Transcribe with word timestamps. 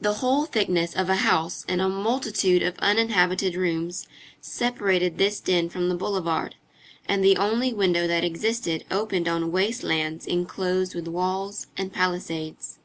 The 0.00 0.14
whole 0.24 0.46
thickness 0.46 0.94
of 0.96 1.10
a 1.10 1.16
house 1.16 1.66
and 1.68 1.82
a 1.82 1.88
multitude 1.90 2.62
of 2.62 2.78
uninhabited 2.78 3.56
rooms 3.56 4.06
separated 4.40 5.18
this 5.18 5.38
den 5.38 5.68
from 5.68 5.90
the 5.90 5.94
boulevard, 5.94 6.54
and 7.04 7.22
the 7.22 7.36
only 7.36 7.74
window 7.74 8.06
that 8.06 8.24
existed 8.24 8.86
opened 8.90 9.28
on 9.28 9.52
waste 9.52 9.82
lands 9.82 10.26
enclosed 10.26 10.94
with 10.94 11.06
walls 11.08 11.66
and 11.76 11.92
palisades. 11.92 12.78